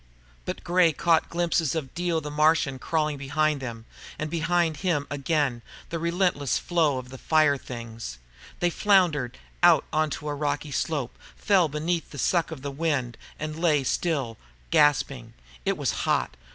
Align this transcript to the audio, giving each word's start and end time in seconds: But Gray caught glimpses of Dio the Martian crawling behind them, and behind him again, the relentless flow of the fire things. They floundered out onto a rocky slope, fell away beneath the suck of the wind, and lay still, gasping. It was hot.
But 0.45 0.63
Gray 0.63 0.93
caught 0.93 1.29
glimpses 1.29 1.75
of 1.75 1.93
Dio 1.93 2.19
the 2.19 2.31
Martian 2.31 2.79
crawling 2.79 3.17
behind 3.17 3.61
them, 3.61 3.85
and 4.17 4.31
behind 4.31 4.77
him 4.77 5.05
again, 5.11 5.61
the 5.91 5.99
relentless 5.99 6.57
flow 6.57 6.97
of 6.97 7.09
the 7.09 7.19
fire 7.19 7.55
things. 7.55 8.17
They 8.61 8.71
floundered 8.71 9.37
out 9.61 9.85
onto 9.93 10.27
a 10.27 10.33
rocky 10.33 10.71
slope, 10.71 11.15
fell 11.35 11.65
away 11.65 11.69
beneath 11.73 12.09
the 12.09 12.17
suck 12.17 12.49
of 12.49 12.63
the 12.63 12.71
wind, 12.71 13.15
and 13.39 13.59
lay 13.61 13.83
still, 13.83 14.39
gasping. 14.71 15.35
It 15.65 15.77
was 15.77 15.91
hot. 15.91 16.35